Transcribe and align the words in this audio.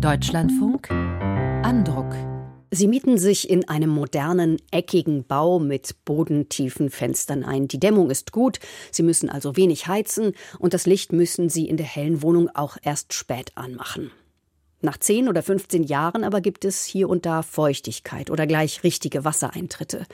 Deutschlandfunk 0.00 0.90
Andruck. 0.90 2.14
Sie 2.70 2.86
mieten 2.86 3.18
sich 3.18 3.50
in 3.50 3.68
einem 3.68 3.90
modernen, 3.90 4.58
eckigen 4.70 5.24
Bau 5.24 5.58
mit 5.58 6.04
bodentiefen 6.04 6.88
Fenstern 6.88 7.42
ein. 7.42 7.66
Die 7.66 7.80
Dämmung 7.80 8.08
ist 8.08 8.30
gut, 8.30 8.60
Sie 8.92 9.02
müssen 9.02 9.28
also 9.28 9.56
wenig 9.56 9.88
heizen 9.88 10.34
und 10.60 10.72
das 10.72 10.86
Licht 10.86 11.12
müssen 11.12 11.48
Sie 11.48 11.68
in 11.68 11.76
der 11.76 11.86
hellen 11.86 12.22
Wohnung 12.22 12.48
auch 12.54 12.76
erst 12.80 13.12
spät 13.12 13.50
anmachen. 13.56 14.12
Nach 14.80 14.96
10 14.96 15.28
oder 15.28 15.42
15 15.42 15.82
Jahren 15.82 16.22
aber 16.22 16.40
gibt 16.40 16.64
es 16.64 16.84
hier 16.84 17.08
und 17.08 17.26
da 17.26 17.42
Feuchtigkeit 17.42 18.30
oder 18.30 18.46
gleich 18.46 18.84
richtige 18.84 19.24
Wassereintritte. 19.24 20.06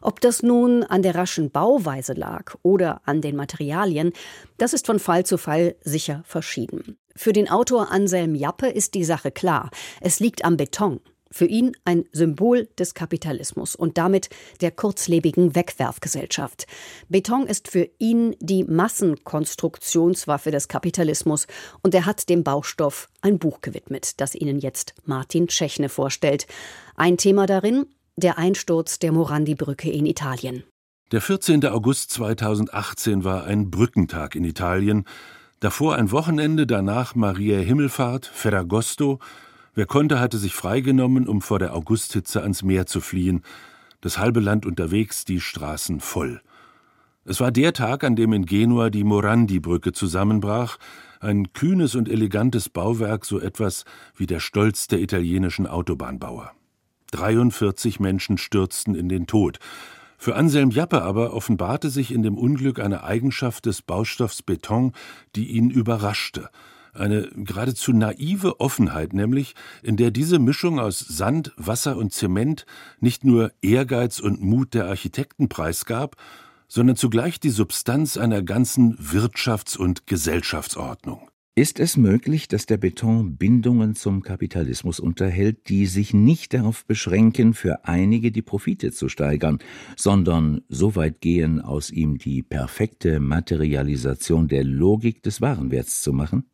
Ob 0.00 0.20
das 0.20 0.42
nun 0.42 0.84
an 0.84 1.02
der 1.02 1.16
raschen 1.16 1.50
Bauweise 1.50 2.12
lag 2.12 2.54
oder 2.62 3.00
an 3.06 3.22
den 3.22 3.34
Materialien, 3.34 4.12
das 4.56 4.72
ist 4.72 4.86
von 4.86 5.00
Fall 5.00 5.26
zu 5.26 5.36
Fall 5.36 5.74
sicher 5.82 6.22
verschieden. 6.26 6.96
Für 7.16 7.32
den 7.32 7.48
Autor 7.48 7.90
Anselm 7.90 8.34
Jappe 8.34 8.68
ist 8.68 8.94
die 8.94 9.04
Sache 9.04 9.32
klar. 9.32 9.70
Es 10.00 10.20
liegt 10.20 10.44
am 10.44 10.56
Beton. 10.56 11.00
Für 11.34 11.46
ihn 11.46 11.76
ein 11.84 12.04
Symbol 12.12 12.68
des 12.78 12.94
Kapitalismus 12.94 13.74
und 13.74 13.98
damit 13.98 14.28
der 14.60 14.70
kurzlebigen 14.70 15.56
Wegwerfgesellschaft. 15.56 16.68
Beton 17.08 17.48
ist 17.48 17.66
für 17.66 17.88
ihn 17.98 18.36
die 18.38 18.62
Massenkonstruktionswaffe 18.62 20.52
des 20.52 20.68
Kapitalismus 20.68 21.48
und 21.82 21.92
er 21.92 22.06
hat 22.06 22.28
dem 22.28 22.44
Baustoff 22.44 23.08
ein 23.20 23.40
Buch 23.40 23.62
gewidmet, 23.62 24.20
das 24.20 24.36
Ihnen 24.36 24.60
jetzt 24.60 24.94
Martin 25.06 25.48
Tschechne 25.48 25.88
vorstellt. 25.88 26.46
Ein 26.94 27.16
Thema 27.16 27.46
darin 27.46 27.86
der 28.14 28.38
Einsturz 28.38 29.00
der 29.00 29.10
Morandi-Brücke 29.10 29.90
in 29.90 30.06
Italien. 30.06 30.62
Der 31.10 31.20
14. 31.20 31.66
August 31.66 32.12
2018 32.12 33.24
war 33.24 33.42
ein 33.42 33.72
Brückentag 33.72 34.36
in 34.36 34.44
Italien, 34.44 35.04
Davor 35.58 35.96
ein 35.96 36.12
Wochenende, 36.12 36.66
danach 36.66 37.14
Maria 37.14 37.58
Himmelfahrt, 37.58 38.26
Ferragosto. 38.26 39.18
Wer 39.74 39.86
konnte, 39.86 40.20
hatte 40.20 40.38
sich 40.38 40.54
freigenommen, 40.54 41.26
um 41.26 41.40
vor 41.42 41.58
der 41.58 41.74
Augusthitze 41.74 42.42
ans 42.42 42.62
Meer 42.62 42.86
zu 42.86 43.00
fliehen. 43.00 43.42
Das 44.00 44.18
halbe 44.18 44.40
Land 44.40 44.66
unterwegs, 44.66 45.24
die 45.24 45.40
Straßen 45.40 46.00
voll. 46.00 46.40
Es 47.24 47.40
war 47.40 47.50
der 47.50 47.72
Tag, 47.72 48.04
an 48.04 48.16
dem 48.16 48.32
in 48.32 48.46
Genua 48.46 48.90
die 48.90 49.02
Morandi-Brücke 49.02 49.92
zusammenbrach, 49.92 50.78
ein 51.20 51.52
kühnes 51.54 51.94
und 51.94 52.08
elegantes 52.08 52.68
Bauwerk, 52.68 53.24
so 53.24 53.40
etwas 53.40 53.84
wie 54.14 54.26
der 54.26 54.40
Stolz 54.40 54.88
der 54.88 55.00
italienischen 55.00 55.66
Autobahnbauer. 55.66 56.52
43 57.12 57.98
Menschen 57.98 58.38
stürzten 58.38 58.94
in 58.94 59.08
den 59.08 59.26
Tod. 59.26 59.58
Für 60.18 60.36
Anselm 60.36 60.70
Jappe 60.70 61.02
aber 61.02 61.32
offenbarte 61.32 61.90
sich 61.90 62.12
in 62.12 62.22
dem 62.22 62.36
Unglück 62.36 62.78
eine 62.78 63.04
Eigenschaft 63.04 63.66
des 63.66 63.82
Baustoffs 63.82 64.42
Beton, 64.42 64.92
die 65.34 65.48
ihn 65.48 65.70
überraschte. 65.70 66.50
Eine 66.94 67.28
geradezu 67.34 67.92
naive 67.92 68.60
Offenheit 68.60 69.12
nämlich, 69.12 69.54
in 69.82 69.96
der 69.96 70.10
diese 70.10 70.38
Mischung 70.38 70.78
aus 70.78 71.00
Sand, 71.00 71.52
Wasser 71.56 71.96
und 71.96 72.12
Zement 72.12 72.66
nicht 73.00 73.24
nur 73.24 73.52
Ehrgeiz 73.62 74.20
und 74.20 74.40
Mut 74.40 74.74
der 74.74 74.86
Architekten 74.86 75.48
preisgab, 75.48 76.16
sondern 76.68 76.96
zugleich 76.96 77.40
die 77.40 77.50
Substanz 77.50 78.16
einer 78.16 78.42
ganzen 78.42 78.96
Wirtschafts- 78.98 79.76
und 79.76 80.06
Gesellschaftsordnung. 80.06 81.28
Ist 81.56 81.78
es 81.78 81.96
möglich, 81.96 82.48
dass 82.48 82.66
der 82.66 82.78
Beton 82.78 83.36
Bindungen 83.36 83.94
zum 83.94 84.22
Kapitalismus 84.22 84.98
unterhält, 84.98 85.68
die 85.68 85.86
sich 85.86 86.12
nicht 86.12 86.52
darauf 86.52 86.84
beschränken, 86.84 87.54
für 87.54 87.84
einige 87.84 88.32
die 88.32 88.42
Profite 88.42 88.90
zu 88.90 89.08
steigern, 89.08 89.60
sondern 89.96 90.62
so 90.68 90.96
weit 90.96 91.20
gehen, 91.20 91.60
aus 91.60 91.90
ihm 91.90 92.18
die 92.18 92.42
perfekte 92.42 93.20
Materialisation 93.20 94.48
der 94.48 94.64
Logik 94.64 95.22
des 95.22 95.40
Warenwerts 95.40 96.02
zu 96.02 96.12
machen? 96.12 96.44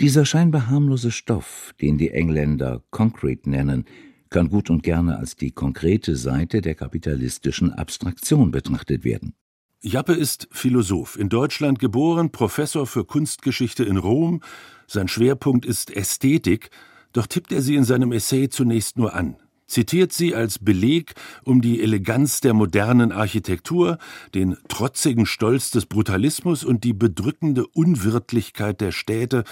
Dieser 0.00 0.24
scheinbar 0.24 0.68
harmlose 0.68 1.10
Stoff, 1.10 1.74
den 1.80 1.98
die 1.98 2.10
Engländer 2.10 2.82
Concrete 2.90 3.48
nennen, 3.48 3.84
kann 4.30 4.48
gut 4.48 4.70
und 4.70 4.82
gerne 4.82 5.18
als 5.18 5.36
die 5.36 5.52
konkrete 5.52 6.16
Seite 6.16 6.60
der 6.60 6.74
kapitalistischen 6.74 7.72
Abstraktion 7.72 8.50
betrachtet 8.50 9.04
werden. 9.04 9.34
Jappe 9.80 10.14
ist 10.14 10.48
Philosoph, 10.50 11.18
in 11.18 11.28
Deutschland 11.28 11.78
geboren, 11.78 12.32
Professor 12.32 12.86
für 12.86 13.04
Kunstgeschichte 13.04 13.84
in 13.84 13.98
Rom. 13.98 14.42
Sein 14.86 15.08
Schwerpunkt 15.08 15.66
ist 15.66 15.94
Ästhetik, 15.94 16.70
doch 17.12 17.26
tippt 17.26 17.52
er 17.52 17.60
sie 17.60 17.76
in 17.76 17.84
seinem 17.84 18.10
Essay 18.10 18.48
zunächst 18.48 18.96
nur 18.96 19.14
an, 19.14 19.36
zitiert 19.66 20.12
sie 20.12 20.34
als 20.34 20.58
Beleg, 20.58 21.14
um 21.44 21.60
die 21.60 21.82
Eleganz 21.82 22.40
der 22.40 22.54
modernen 22.54 23.12
Architektur, 23.12 23.98
den 24.34 24.56
trotzigen 24.68 25.26
Stolz 25.26 25.70
des 25.70 25.86
Brutalismus 25.86 26.64
und 26.64 26.84
die 26.84 26.92
bedrückende 26.92 27.66
Unwirtlichkeit 27.66 28.80
der 28.80 28.92
Städte 28.92 29.44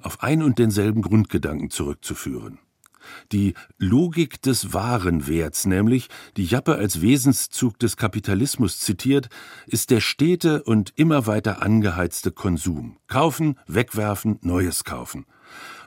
auf 0.00 0.22
ein 0.22 0.42
und 0.42 0.58
denselben 0.58 1.02
Grundgedanken 1.02 1.70
zurückzuführen. 1.70 2.58
Die 3.32 3.54
Logik 3.78 4.42
des 4.42 4.72
Warenwerts, 4.72 5.66
nämlich, 5.66 6.08
die 6.36 6.44
Jappe 6.44 6.74
als 6.74 7.02
Wesenszug 7.02 7.78
des 7.78 7.96
Kapitalismus 7.96 8.80
zitiert, 8.80 9.28
ist 9.66 9.90
der 9.90 10.00
stete 10.00 10.62
und 10.64 10.92
immer 10.96 11.26
weiter 11.26 11.62
angeheizte 11.62 12.32
Konsum. 12.32 12.96
Kaufen, 13.06 13.58
wegwerfen, 13.66 14.38
Neues 14.42 14.84
kaufen. 14.84 15.26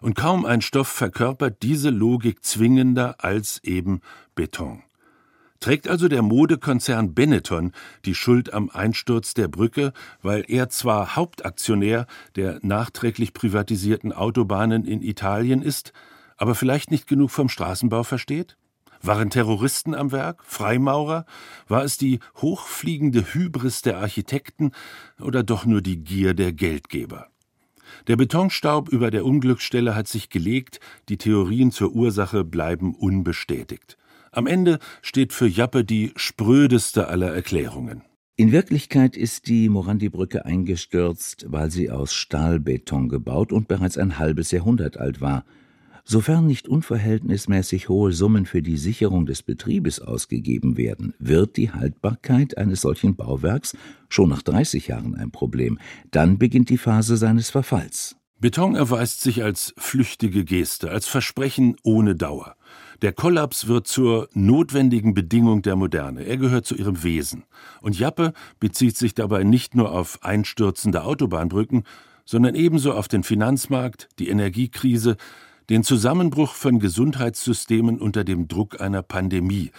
Und 0.02 0.16
kaum 0.16 0.46
ein 0.46 0.62
Stoff 0.62 0.88
verkörpert 0.88 1.62
diese 1.62 1.90
Logik 1.90 2.44
zwingender 2.44 3.16
als 3.20 3.64
eben 3.64 4.02
Beton. 4.36 4.84
Trägt 5.60 5.90
also 5.90 6.08
der 6.08 6.22
Modekonzern 6.22 7.14
Benetton 7.14 7.74
die 8.06 8.16
Schuld 8.16 8.54
am 8.54 8.70
Einsturz 8.70 9.34
der 9.34 9.50
Brücke, 9.50 9.92
weil 10.22 10.46
er 10.48 10.70
zwar 10.70 11.18
Hauptaktionär 11.18 12.08
der 12.38 12.60
nachträglich 12.62 13.34
privatisierten 13.34 14.14
Autobahnen 14.14 14.86
in 14.86 15.02
Italien 15.02 15.62
ist, 15.62 15.92
aber 16.38 16.56
vielleicht 16.56 16.92
nicht 16.92 17.08
genug 17.08 17.32
vom 17.32 17.50
Straßenbau 17.50 18.04
versteht? 18.04 18.56
Waren 19.02 19.30
Terroristen 19.30 19.94
am 19.94 20.14
Werk? 20.14 20.44
Freimaurer? 20.46 21.26
War 21.68 21.84
es 21.84 21.98
die 21.98 22.20
hochfliegende 22.38 23.34
Hybris 23.34 23.82
der 23.82 23.98
Architekten 23.98 24.72
oder 25.20 25.44
doch 25.44 25.66
nur 25.66 25.82
die 25.82 25.98
Gier 26.04 26.34
der 26.34 26.54
Geldgeber? 26.54 27.28
Der 28.08 28.16
Betonstaub 28.16 28.90
über 28.90 29.12
der 29.12 29.26
Unglücksstelle 29.26 29.96
hat 29.96 30.08
sich 30.08 30.30
gelegt, 30.30 30.80
die 31.10 31.18
Theorien 31.18 31.72
zur 31.72 31.94
Ursache 31.94 32.44
bleiben 32.44 32.96
unbestätigt. 32.96 33.98
Am 34.32 34.48
Ende 34.48 34.80
steht 35.02 35.34
für 35.34 35.48
Jappe 35.48 35.84
die 35.84 36.12
sprödeste 36.16 37.08
aller 37.08 37.34
Erklärungen. 37.34 38.04
In 38.36 38.52
Wirklichkeit 38.52 39.18
ist 39.18 39.48
die 39.48 39.68
Morandi-Brücke 39.70 40.46
eingestürzt, 40.46 41.46
weil 41.50 41.72
sie 41.72 41.92
aus 41.92 42.14
Stahlbeton 42.14 43.10
gebaut 43.10 43.52
und 43.52 43.68
bereits 43.68 43.98
ein 43.98 44.18
halbes 44.18 44.52
Jahrhundert 44.52 44.98
alt 44.98 45.22
war– 45.22 45.46
Sofern 46.04 46.48
nicht 46.48 46.68
unverhältnismäßig 46.68 47.90
hohe 47.90 48.12
Summen 48.12 48.46
für 48.46 48.62
die 48.62 48.78
Sicherung 48.78 49.26
des 49.26 49.44
Betriebes 49.44 50.00
ausgegeben 50.00 50.78
werden, 50.78 51.14
wird 51.20 51.58
die 51.58 51.72
Haltbarkeit 51.72 52.58
eines 52.58 52.82
solchen 52.82 53.16
Bauwerks 53.16 53.76
schon 54.08 54.30
nach 54.30 54.42
30 54.42 54.88
Jahren 54.88 55.16
ein 55.16 55.32
Problem. 55.32 55.80
Dann 56.12 56.38
beginnt 56.38 56.70
die 56.70 56.78
Phase 56.78 57.18
seines 57.18 57.50
Verfalls. 57.50 58.16
Beton 58.42 58.76
erweist 58.76 59.20
sich 59.20 59.44
als 59.44 59.74
flüchtige 59.78 60.46
Geste, 60.46 60.90
als 60.92 61.08
Versprechen 61.08 61.76
ohne 61.84 62.16
Dauer. 62.16 62.56
Der 63.02 63.12
Kollaps 63.12 63.68
wird 63.68 63.88
zur 63.88 64.30
notwendigen 64.34 65.14
Bedingung 65.14 65.62
der 65.62 65.76
Moderne. 65.76 66.24
Er 66.24 66.38
gehört 66.38 66.66
zu 66.66 66.76
ihrem 66.76 67.04
Wesen. 67.04 67.44
Und 67.82 68.00
Jappe 68.00 68.34
bezieht 68.60 68.96
sich 68.96 69.14
dabei 69.14 69.44
nicht 69.44 69.76
nur 69.76 69.92
auf 69.92 70.24
einstürzende 70.24 71.04
Autobahnbrücken, 71.04 71.84
sondern 72.24 72.56
ebenso 72.56 72.94
auf 72.94 73.08
den 73.08 73.24
Finanzmarkt, 73.24 74.08
die 74.20 74.30
Energiekrise, 74.30 75.18
den 75.70 75.84
Zusammenbruch 75.84 76.56
von 76.56 76.80
Gesundheitssystemen 76.80 78.00
unter 78.00 78.24
dem 78.24 78.48
Druck 78.48 78.82
einer 78.82 79.04
Pandemie, 79.04 79.72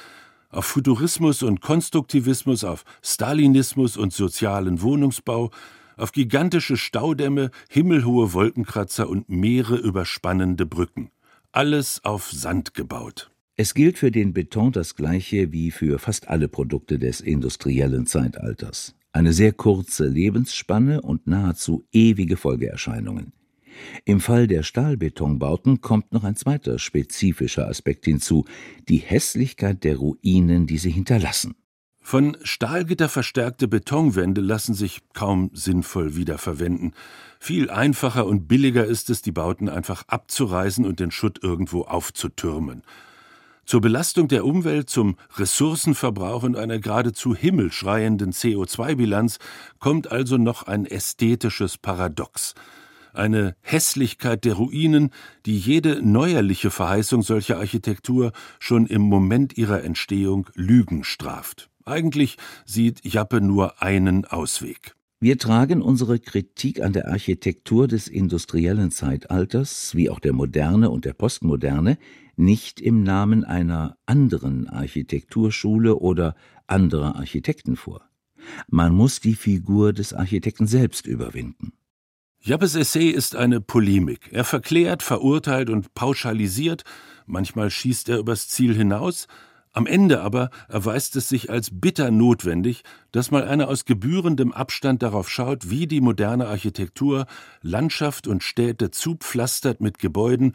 auf 0.49 0.65
Futurismus 0.67 1.43
und 1.43 1.61
Konstruktivismus, 1.61 2.65
auf 2.65 2.85
Stalinismus 3.03 3.97
und 3.97 4.13
sozialen 4.13 4.83
Wohnungsbau, 4.83 5.51
auf 5.97 6.13
gigantische 6.13 6.77
Staudämme, 6.77 7.51
himmelhohe 7.69 8.33
Wolkenkratzer 8.33 9.09
und 9.09 9.29
Meere 9.29 9.77
überspannende 9.77 10.65
Brücken. 10.65 11.11
Alles 11.53 12.05
auf 12.05 12.31
Sand 12.31 12.75
gebaut. 12.75 13.31
Es 13.57 13.75
gilt 13.75 13.99
für 13.99 14.11
den 14.11 14.33
Beton 14.33 14.73
das 14.73 14.95
Gleiche 14.95 15.53
wie 15.53 15.71
für 15.71 15.99
fast 15.99 16.29
alle 16.29 16.49
Produkte 16.49 16.99
des 16.99 17.21
industriellen 17.21 18.07
Zeitalters. 18.07 18.95
Eine 19.13 19.33
sehr 19.33 19.53
kurze 19.53 20.07
Lebensspanne 20.07 21.03
und 21.03 21.27
nahezu 21.27 21.85
ewige 21.93 22.37
Folgeerscheinungen. 22.37 23.33
Im 24.05 24.21
Fall 24.21 24.47
der 24.47 24.63
Stahlbetonbauten 24.63 25.81
kommt 25.81 26.13
noch 26.13 26.25
ein 26.25 26.37
zweiter 26.37 26.79
spezifischer 26.79 27.69
Aspekt 27.69 28.05
hinzu, 28.05 28.45
die 28.89 28.99
Hässlichkeit 28.99 29.85
der 29.85 29.97
Ruinen, 29.97 30.67
die 30.67 30.79
sie 30.79 30.91
hinterlassen. 30.91 31.55
Von 32.03 32.37
Stahlgitter 32.43 33.09
verstärkte 33.09 33.69
Betonwände 33.69 34.41
lassen 34.41 34.75
sich 34.75 35.01
kaum 35.13 35.51
sinnvoll 35.53 36.17
wiederverwenden. 36.17 36.95
Viel 37.39 37.71
einfacher 37.71 38.27
und 38.27 38.49
billiger 38.49 38.85
ist 38.85 39.11
es, 39.11 39.23
die 39.23 39.33
Bauten 39.33 39.69
einfach 39.69 40.05
abzureißen 40.09 40.85
und 40.85 40.99
den 40.99 41.11
Schutt 41.11 41.43
irgendwo 41.43 41.83
aufzutürmen. 41.83 42.83
Zur 43.65 43.81
Belastung 43.81 44.27
der 44.27 44.45
Umwelt, 44.45 44.91
zum 44.91 45.17
Ressourcenverbrauch 45.37 46.43
und 46.43 46.57
einer 46.57 46.81
geradezu 46.81 47.37
himmelschreienden 47.37 48.33
CO2-Bilanz 48.33 49.39
kommt 49.79 50.11
also 50.11 50.39
noch 50.39 50.65
ein 50.65 50.87
ästhetisches 50.87 51.79
Paradox. 51.79 52.55
Eine 53.13 53.55
Hässlichkeit 53.61 54.45
der 54.45 54.55
Ruinen, 54.55 55.11
die 55.47 55.59
jede 55.59 56.03
neuerliche 56.03 56.71
Verheißung 56.71 57.23
solcher 57.23 57.59
Architektur 57.59 58.33
schon 58.59 58.87
im 58.87 59.03
Moment 59.03 59.57
ihrer 59.57 59.83
Entstehung 59.83 60.49
Lügen 60.55 61.05
straft. 61.05 61.71
Eigentlich 61.85 62.37
sieht 62.65 63.05
Jappe 63.05 63.41
nur 63.41 63.83
einen 63.83 64.25
Ausweg. 64.25 64.95
Wir 65.23 65.37
tragen 65.37 65.83
unsere 65.83 66.19
Kritik 66.19 66.83
an 66.83 66.95
der 66.95 67.09
Architektur 67.09 67.87
des 67.89 68.09
industriellen 68.09 68.91
Zeitalters, 68.91 69.95
wie 69.95 70.09
auch 70.09 70.19
der 70.19 70.33
Moderne 70.33 70.89
und 70.89 71.05
der 71.05 71.13
Postmoderne, 71.13 71.99
nicht 72.37 72.81
im 72.81 73.03
Namen 73.03 73.45
einer 73.45 73.99
anderen 74.07 74.67
Architekturschule 74.67 75.97
oder 75.97 76.35
anderer 76.67 77.17
Architekten 77.17 77.77
vor. 77.77 78.09
Man 78.69 78.95
muss 78.95 79.21
die 79.21 79.35
Figur 79.35 79.93
des 79.93 80.15
Architekten 80.15 80.67
selbst 80.67 81.07
überwinden. 81.07 81.73
Jappes 82.43 82.75
Essay 82.75 83.11
ist 83.11 83.37
eine 83.37 83.61
Polemik. 83.61 84.31
Er 84.33 84.45
verklärt, 84.45 85.03
verurteilt 85.03 85.69
und 85.69 85.93
pauschalisiert, 85.93 86.85
manchmal 87.27 87.71
schießt 87.71 88.09
er 88.09 88.19
übers 88.19 88.49
Ziel 88.49 88.75
hinaus, 88.75 89.27
am 89.73 89.87
Ende 89.87 90.23
aber 90.23 90.51
erweist 90.69 91.15
es 91.17 91.29
sich 91.29 91.51
als 91.51 91.69
bitter 91.71 92.11
notwendig, 92.11 92.83
dass 93.13 93.31
mal 93.31 93.47
einer 93.47 93.69
aus 93.69 93.85
gebührendem 93.85 94.53
Abstand 94.53 95.03
darauf 95.03 95.29
schaut, 95.29 95.69
wie 95.69 95.87
die 95.87 96.01
moderne 96.01 96.49
Architektur 96.49 97.27
Landschaft 97.61 98.27
und 98.27 98.43
Städte 98.43 98.91
zupflastert 98.91 99.81
mit 99.83 99.99
Gebäuden, 99.99 100.55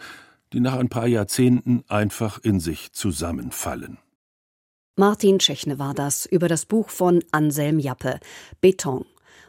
die 0.54 0.60
nach 0.60 0.74
ein 0.74 0.90
paar 0.90 1.08
Jahrzehnten 1.08 1.84
einfach 1.88 2.40
in 2.40 2.60
sich 2.60 2.94
zusammenfallen. 2.94 4.00
Martin 4.98 5.40
Tschechne 5.40 5.78
war 5.78 5.94
das 5.94 6.26
über 6.26 6.48
das 6.48 6.66
Buch 6.66 6.90
von 6.90 7.24
Anselm 7.32 7.80
Jappe 7.80 8.20
Beton. 8.60 9.06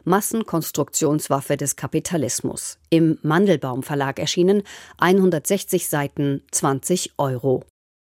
Massenkonstruktionswaffe 0.07 1.57
des 1.57 1.75
Kapitalismus. 1.75 2.79
Im 2.89 3.19
Mandelbaum 3.21 3.83
Verlag 3.83 4.19
erschienen, 4.19 4.63
160 4.97 5.87
Seiten, 5.87 6.41
20 6.51 7.13
Euro. 7.17 7.63